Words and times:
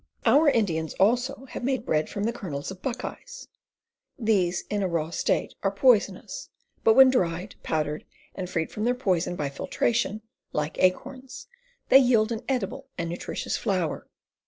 Our 0.25 0.49
Indians 0.49 0.95
also 0.95 1.45
have 1.49 1.63
made 1.63 1.85
bread 1.85 2.09
from 2.09 2.23
the 2.23 2.33
kernels 2.33 2.71
of 2.71 2.81
buckeyes. 2.81 3.49
These, 4.17 4.63
in 4.67 4.81
a 4.81 4.87
raw 4.87 5.11
state, 5.11 5.53
are 5.61 5.69
poisonous, 5.69 6.49
but 6.83 6.95
when 6.95 7.11
dried, 7.11 7.53
powdered, 7.61 8.03
and 8.33 8.49
freed 8.49 8.71
from 8.71 8.83
their 8.85 8.95
poison 8.95 9.35
by 9.35 9.49
filtration, 9.49 10.23
like 10.53 10.79
acorns, 10.81 11.45
they 11.89 11.99
yield 11.99 12.31
an 12.31 12.41
edible 12.49 12.87
and 12.97 13.11
nutritious 13.11 13.57
flour. 13.57 14.07